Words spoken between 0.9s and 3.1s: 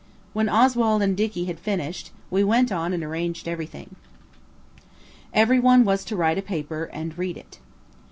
and Dicky had finished, we went on and